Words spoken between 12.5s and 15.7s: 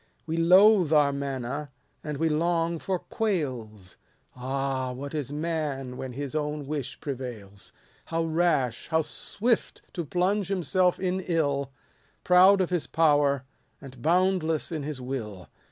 of his power, and boundless in his will